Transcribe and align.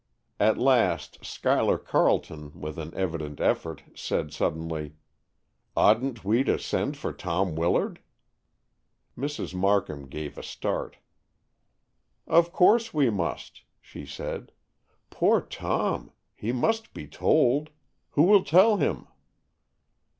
At 0.39 0.57
last 0.57 1.23
Schuyler 1.23 1.77
Carleton, 1.77 2.59
with 2.59 2.79
an 2.79 2.91
evident 2.95 3.39
effort, 3.39 3.83
said 3.93 4.33
suddenly, 4.33 4.95
"Oughtn't 5.77 6.25
we 6.25 6.43
to 6.45 6.57
send 6.57 6.97
for 6.97 7.13
Tom 7.13 7.55
Willard?" 7.55 7.99
Mrs. 9.15 9.53
Markham 9.53 10.07
gave 10.07 10.39
a 10.39 10.41
start. 10.41 10.97
"Of 12.25 12.51
course 12.51 12.95
we 12.95 13.11
must," 13.11 13.61
she 13.79 14.07
said. 14.07 14.51
"Poor 15.11 15.39
Tom! 15.39 16.11
He 16.35 16.51
must 16.51 16.95
be 16.95 17.05
told. 17.05 17.69
Who 18.13 18.23
will 18.23 18.43
tell 18.43 18.77
him?" 18.77 19.05